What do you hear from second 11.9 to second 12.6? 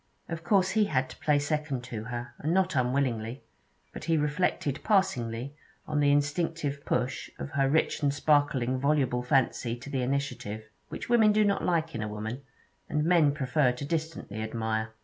in a woman,